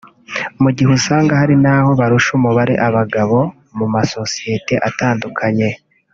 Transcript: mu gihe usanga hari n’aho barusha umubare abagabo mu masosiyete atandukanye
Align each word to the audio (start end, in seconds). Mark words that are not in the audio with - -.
mu 0.61 0.69
gihe 0.75 0.89
usanga 0.97 1.39
hari 1.41 1.55
n’aho 1.63 1.89
barusha 1.99 2.31
umubare 2.39 2.73
abagabo 2.87 3.39
mu 3.77 3.85
masosiyete 3.93 4.75
atandukanye 4.89 5.69